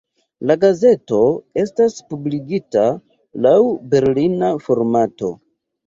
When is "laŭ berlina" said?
3.49-4.55